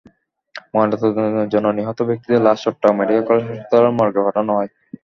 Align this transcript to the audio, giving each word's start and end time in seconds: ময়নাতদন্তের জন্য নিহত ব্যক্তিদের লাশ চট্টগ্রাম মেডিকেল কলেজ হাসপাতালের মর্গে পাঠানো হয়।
ময়নাতদন্তের 0.73 1.51
জন্য 1.53 1.67
নিহত 1.77 1.99
ব্যক্তিদের 2.09 2.43
লাশ 2.43 2.57
চট্টগ্রাম 2.63 2.95
মেডিকেল 2.97 3.23
কলেজ 3.27 3.43
হাসপাতালের 3.49 3.97
মর্গে 3.97 4.21
পাঠানো 4.25 4.51
হয়। 4.57 4.69